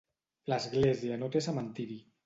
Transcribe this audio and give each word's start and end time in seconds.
L'església 0.53 1.21
no 1.25 1.31
té 1.37 1.47
cementiri. 1.49 2.05